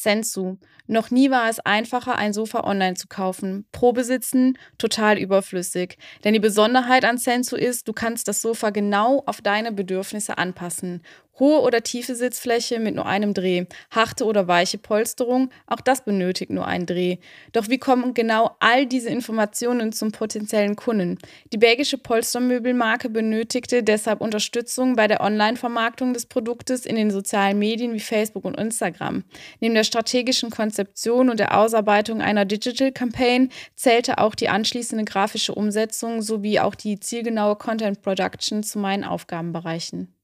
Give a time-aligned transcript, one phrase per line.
[0.00, 0.56] Sensu.
[0.86, 3.66] Noch nie war es einfacher, ein Sofa online zu kaufen.
[3.70, 5.98] Probesitzen total überflüssig.
[6.24, 11.02] Denn die Besonderheit an Sensu ist, du kannst das Sofa genau auf deine Bedürfnisse anpassen.
[11.40, 16.50] Hohe oder tiefe Sitzfläche mit nur einem Dreh, harte oder weiche Polsterung, auch das benötigt
[16.50, 17.16] nur einen Dreh.
[17.52, 21.18] Doch wie kommen genau all diese Informationen zum potenziellen Kunden?
[21.52, 27.94] Die belgische Polstermöbelmarke benötigte deshalb Unterstützung bei der Online-Vermarktung des Produktes in den sozialen Medien
[27.94, 29.24] wie Facebook und Instagram.
[29.60, 35.54] Neben der strategischen Konzeption und der Ausarbeitung einer Digital Campaign zählte auch die anschließende grafische
[35.54, 40.14] Umsetzung sowie auch die zielgenaue Content Production zu meinen Aufgabenbereichen.